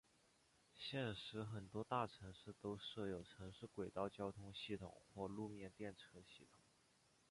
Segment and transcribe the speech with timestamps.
[0.73, 6.59] 现时很多大城市都设有城市轨道交通系统或路面电车系统。